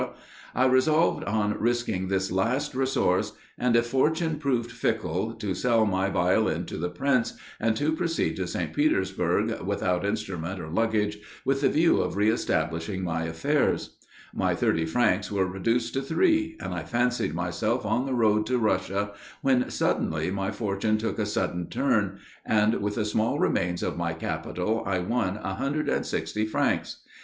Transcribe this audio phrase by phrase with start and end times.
[0.55, 6.09] I resolved on risking this last resource; and, if fortune proved fickle, to sell my
[6.09, 8.73] Violin to the Prince and to proceed to St.
[8.73, 13.97] Petersburg, without instrument or luggage, with the view of re establishing my affairs;
[14.33, 18.57] my thirty francs were reduced to three, and I fancied myself on the road to
[18.57, 19.11] Russia,
[19.43, 24.13] when suddenly my fortune took a sudden turn; and, with the small remains of my
[24.15, 27.03] capital I won 160 francs.